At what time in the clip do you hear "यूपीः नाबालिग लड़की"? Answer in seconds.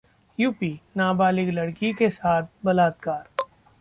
0.39-1.91